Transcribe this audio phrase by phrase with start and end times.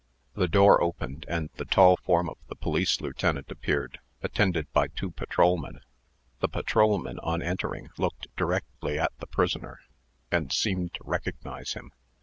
[0.33, 5.11] The door opened, and the tall form of the police lieutenant appeared, attended by two
[5.11, 5.81] patrolmen.
[6.39, 9.81] The patrolmen, on entering, looked directly at the prisoner,
[10.31, 11.91] and seemed to recognize him.